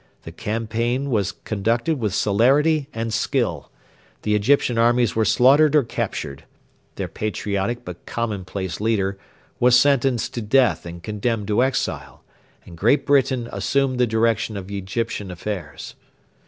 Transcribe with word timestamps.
The 0.23 0.31
campaign 0.31 1.11
was 1.11 1.31
conducted 1.31 1.99
with 1.99 2.15
celerity 2.15 2.89
and 2.91 3.13
skill. 3.13 3.71
The 4.23 4.33
Egyptian 4.33 4.79
armies 4.79 5.15
were 5.15 5.25
slaughtered 5.25 5.75
or 5.75 5.83
captured. 5.83 6.43
Their 6.95 7.07
patriotic 7.07 7.85
but 7.85 8.07
commonplace 8.07 8.81
leader 8.81 9.19
was 9.59 9.79
sentenced 9.79 10.33
to 10.33 10.41
death 10.41 10.87
and 10.87 11.03
condemned 11.03 11.49
to 11.49 11.61
exile, 11.63 12.23
and 12.65 12.75
Great 12.75 13.05
Britain 13.05 13.47
assumed 13.51 13.99
the 13.99 14.07
direction 14.07 14.57
of 14.57 14.71
Egyptian 14.71 15.29
affairs. 15.29 15.93